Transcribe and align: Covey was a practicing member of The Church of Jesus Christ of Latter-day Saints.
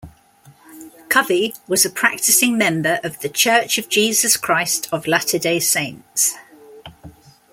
Covey 1.09 1.53
was 1.67 1.85
a 1.85 1.89
practicing 1.91 2.57
member 2.57 2.99
of 3.03 3.19
The 3.19 3.29
Church 3.29 3.77
of 3.77 3.87
Jesus 3.87 4.35
Christ 4.35 4.89
of 4.91 5.05
Latter-day 5.05 5.59
Saints. 5.59 6.33